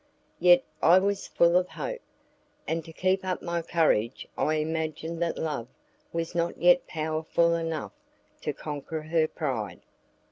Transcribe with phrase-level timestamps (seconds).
[0.39, 2.01] Yet I was full of hope,
[2.67, 5.67] and to keep up my courage I imagined that love
[6.11, 7.91] was not yet powerful enough
[8.41, 9.81] to conquer her pride.